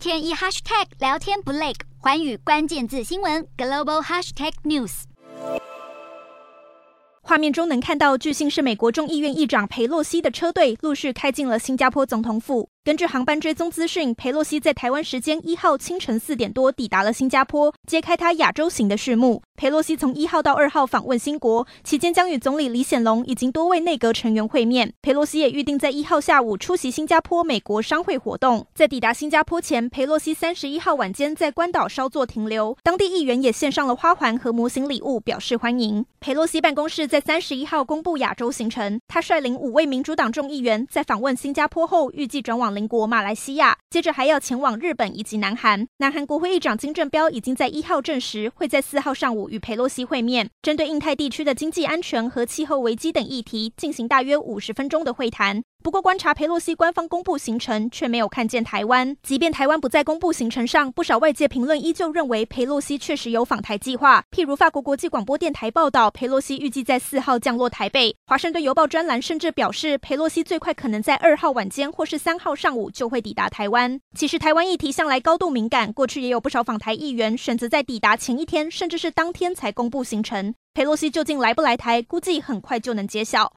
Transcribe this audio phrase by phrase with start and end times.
[0.00, 5.02] 天一 hashtag 聊天不累，环宇关键字新闻 global hashtag news。
[7.20, 12.70] 画面中能看到，巨星是美国众议院议长佩洛西的车队陆续开进了新加坡总统府。
[12.82, 19.42] 根据航班追踪资讯，裴洛西在台湾时间一号清晨四点多抵达了新加坡，揭开他亚洲行的序幕。
[19.54, 24.94] 裴洛西从一号到二号访问新国，期间将与总理李显龙以及多位内阁成员会面。
[25.02, 28.66] 裴洛西也预定在一号下午出席新加坡美国商会活动。
[28.74, 36.06] 在抵达新加坡前，裴洛西三十一号晚间在关岛稍作停留，当地议员也献上了花环和模型礼物表示欢迎。
[36.18, 45.86] 裴洛西办公室在三十一号公布亚洲行程，他率领五位民主党众议员在访问新加坡后，预计转往邻国马来西亚，接着还要前往日本以及南韩。
[45.98, 55.62] 南韩国会议长金正标已经在一号证实，会在四号上午与佩洛西会面，针对印太地区的经济安全和气候危机等议题进行大约五十分钟的会谈。
[55.82, 59.16] 不过，观察佩洛西官方公布行程，却没有看见台湾。
[59.22, 64.22] 即便台湾不在公布行程上，不少外界评论依旧认为佩洛西确实有访台计划。
[64.30, 68.14] 譬如法国国际广播电台报道，佩洛西预计在四号降落台北。
[68.26, 73.98] 华盛顿邮报专栏甚至表示，佩洛西最快可能在二号晚间或是三号上午就会抵达台湾。
[74.14, 80.54] 其实，台湾议题向来高度敏感，过去也有不少访台议员选择在抵达前一天，甚至是当天才公布行程。
[80.74, 83.48] 佩洛西究竟来不来台，估计很快就能揭晓。